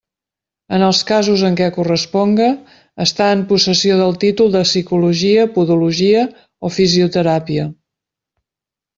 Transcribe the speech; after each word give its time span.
En 0.75 0.83
els 0.85 0.99
casos 1.09 1.41
en 1.49 1.57
què 1.57 1.65
corresponga, 1.73 2.47
estar 3.05 3.27
en 3.33 3.43
possessió 3.51 3.97
del 3.99 4.17
títol 4.23 4.49
de 4.55 4.61
Psicologia, 4.69 5.43
Podologia 5.57 6.23
o 6.69 6.73
Fisioteràpia. 6.79 7.67